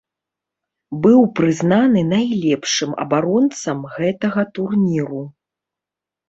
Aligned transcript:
Быў 1.03 1.19
прызнаны 1.39 2.01
найлепшым 2.13 2.91
абаронцам 3.05 3.85
гэтага 3.97 4.41
турніру. 4.57 5.21